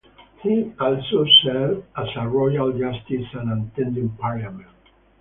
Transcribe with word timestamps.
He 0.41 0.73
also 0.79 1.23
served 1.43 1.85
as 1.95 2.07
a 2.15 2.27
royal 2.27 2.71
justice 2.71 3.27
and 3.35 3.69
attended 3.71 4.17
parliament. 4.17 4.65